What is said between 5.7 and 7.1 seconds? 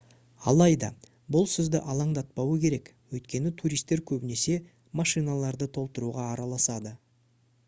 толтыруға араласады